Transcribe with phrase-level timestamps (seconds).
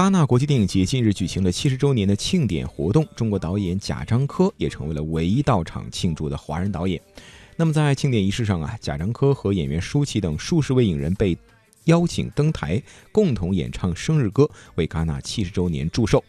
[0.00, 6.98] 戛纳国际电影节近日举行了七十周年的庆典活动，中国导演贾樟柯也成为了唯一到场庆祝的华人导演。
[7.54, 11.36] 那么在庆典仪式上啊，贾樟柯和演员舒淇等数十位影人被
[11.84, 12.82] 邀请登台，
[13.12, 16.24] 共同演唱生日歌，为戛纳七十周年祝寿。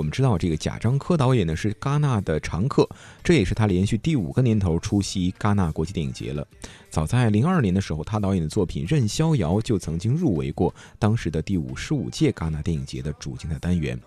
[0.00, 2.88] 我们知道，这个贾樟柯导演呢是戛纳的常客，
[3.22, 6.46] 这也是他连续第五个年头出席戛纳国际电影节了。
[6.88, 14.00] 早在零二年的时候，他导演的作品《任逍遥》就曾经入围过当时的第五十五届戛纳电影节的主竞赛单元。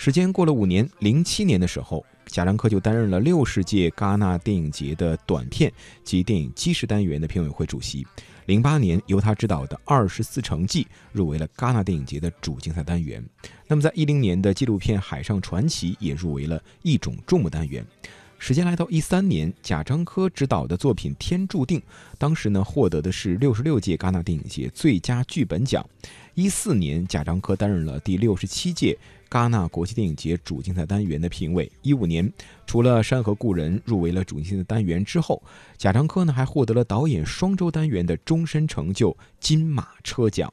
[0.00, 5.70] 时间过了五年，零七年的时候，贾樟柯就担任了六十届戛纳电影节的短片
[6.02, 8.06] 及电影基石单元的评委会主席。
[8.46, 13.22] 零八年，由他执导的《二十四城记》入围了戛纳电影节的主竞赛单元。
[13.66, 17.86] 那么，在一零年的纪录片《海上传奇》也入围了一种注目单元。
[18.40, 21.78] 时间来到一三年，贾樟柯执导的作品《天注定》，
[22.16, 25.86] 当时呢获得的是六十六届戛纳电影节最佳剧本奖。
[26.34, 28.98] 一四年，贾樟柯担任了第六十七届
[29.28, 31.70] 戛纳国际电影节主竞赛单元的评委。
[31.82, 32.32] 一五年，
[32.66, 35.42] 除了《山河故人》入围了主竞赛单元之后，
[35.76, 40.50] 贾樟柯呢还获得了导演双周单元的终身成就金马车奖。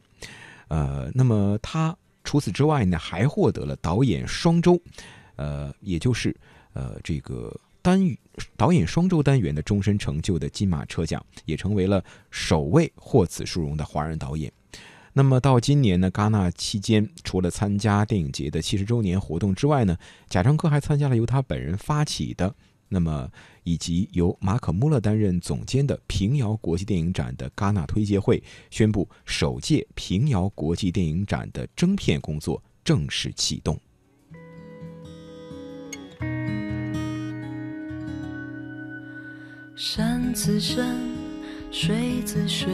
[0.67, 4.77] 呃，那么他除此之外呢，还获得了导演双周，
[5.37, 6.35] 呃，也就是
[6.73, 7.57] 呃这个。
[7.87, 8.17] 单
[8.57, 14.51] 导演双周单元的终身成就的金马车奖，也成为了首位获此殊荣的华人导演。
[15.13, 22.53] 那么到今年呢，戛纳期间，除了参加电影节的七十周年活动之外呢，贾樟柯还参加了由他本人发起的，
[22.89, 23.31] 那么
[23.63, 33.79] 以及由马可·穆勒担任总监的平遥国际电影展的戛纳推介会，宣布首届平遥国际电影展的征片工作正式启动。
[39.79, 40.97] 山自山，
[41.69, 42.67] 水自水，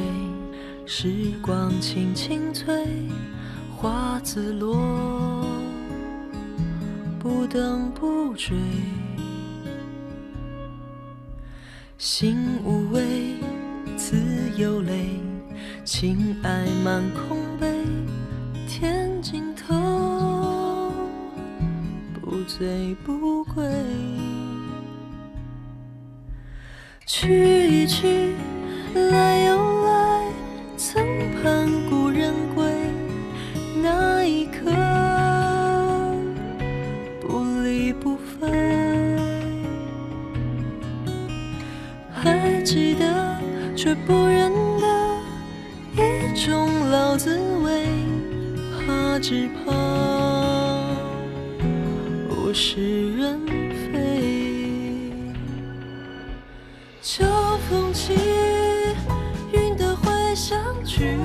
[0.85, 2.87] 时光轻轻催，
[3.75, 5.45] 花自落，
[7.19, 8.55] 不等不追。
[11.97, 13.33] 心无畏，
[13.97, 14.15] 自
[14.57, 15.19] 有泪，
[15.83, 17.67] 情爱满空杯，
[18.65, 20.89] 天尽头，
[22.21, 23.61] 不醉不归。
[27.23, 28.35] 去一去，
[28.93, 30.27] 来又来，
[30.75, 31.01] 曾
[31.41, 32.65] 盼故人归，
[33.81, 34.69] 那一刻
[37.21, 38.51] 不离不分。
[42.11, 43.39] 还记得，
[43.73, 44.51] 却不认
[44.81, 44.85] 得，
[45.95, 47.85] 一种老滋味，
[48.85, 49.71] 怕只怕
[52.35, 53.39] 物是人。
[57.05, 57.25] 秋
[57.69, 58.13] 风起，
[59.51, 61.17] 云的回响去，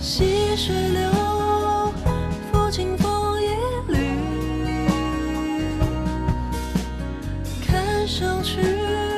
[0.00, 1.10] 溪水流
[2.50, 3.48] 抚清风，一
[3.92, 3.98] 缕
[7.66, 9.09] 看上去。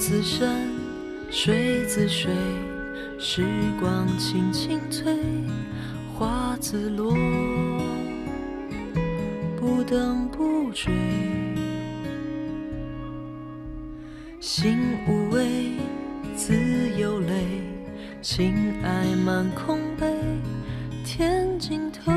[0.00, 0.66] 自山，
[1.30, 2.32] 水自水，
[3.18, 3.44] 时
[3.78, 5.14] 光轻轻催，
[6.14, 7.14] 花自落，
[9.58, 10.90] 不等不追。
[14.40, 15.72] 心无畏，
[16.34, 16.54] 自
[16.98, 17.44] 有泪，
[18.22, 20.06] 情爱满空杯，
[21.04, 22.10] 天尽头，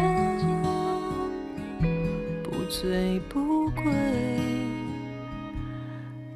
[2.41, 3.83] 不醉不归。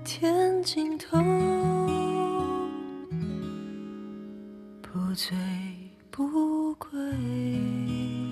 [0.04, 1.18] 天尽头，
[4.98, 5.38] 不醉
[6.10, 8.27] 不归。